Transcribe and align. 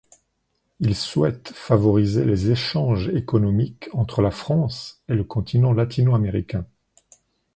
Il 0.79 0.95
souhaite 0.95 1.51
favoriser 1.53 2.25
les 2.25 2.49
échanges 2.49 3.07
économiques 3.09 3.87
entre 3.93 4.23
la 4.23 4.31
France 4.31 4.99
et 5.07 5.13
le 5.13 5.23
continent 5.23 5.73
latino-américain. 5.73 6.65